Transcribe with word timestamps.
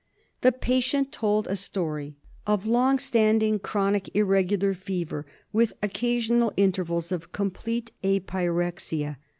The 0.41 0.51
patient 0.51 1.11
told 1.11 1.47
a 1.47 1.55
story 1.55 2.15
of 2.47 2.65
long 2.65 2.97
standing, 2.97 3.59
chronic 3.59 4.09
irregular 4.15 4.73
fever 4.73 5.27
with 5.53 5.73
occasional 5.83 6.51
intervals 6.57 7.11
of 7.11 7.31
complete 7.31 7.91
apyrexia. 8.03 9.17